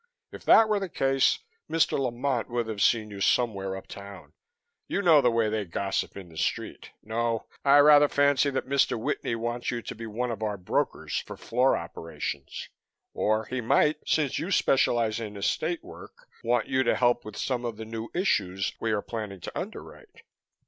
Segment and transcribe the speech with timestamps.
[0.31, 1.37] "If that were the case,
[1.69, 1.99] Mr.
[1.99, 4.33] Lamont would have seen you somewhere uptown.
[4.87, 6.89] You know the way they gossip in the Street.
[7.03, 8.99] No, I rather fancy that Mr.
[8.99, 12.69] Whitney wants you to be one of our brokers for floor operations.
[13.13, 17.63] Or, he might, since you specialize in estate work, want you to help with some
[17.63, 20.23] of the new issues we are planning to underwrite."